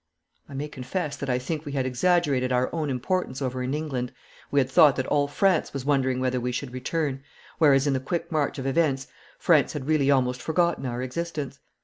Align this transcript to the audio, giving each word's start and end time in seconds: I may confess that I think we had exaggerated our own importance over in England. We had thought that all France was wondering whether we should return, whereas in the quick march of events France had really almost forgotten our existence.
I 0.49 0.55
may 0.55 0.67
confess 0.67 1.15
that 1.17 1.29
I 1.29 1.37
think 1.37 1.63
we 1.63 1.73
had 1.73 1.85
exaggerated 1.85 2.51
our 2.51 2.73
own 2.73 2.89
importance 2.89 3.39
over 3.39 3.61
in 3.61 3.75
England. 3.75 4.11
We 4.49 4.59
had 4.59 4.67
thought 4.67 4.95
that 4.95 5.05
all 5.05 5.27
France 5.27 5.73
was 5.73 5.85
wondering 5.85 6.19
whether 6.19 6.39
we 6.41 6.51
should 6.51 6.73
return, 6.73 7.21
whereas 7.59 7.85
in 7.85 7.93
the 7.93 7.99
quick 7.99 8.31
march 8.31 8.57
of 8.57 8.65
events 8.65 9.05
France 9.37 9.73
had 9.73 9.85
really 9.87 10.09
almost 10.09 10.41
forgotten 10.41 10.87
our 10.87 11.03
existence. 11.03 11.59